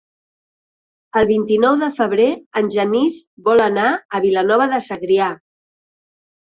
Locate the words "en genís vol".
2.63-3.65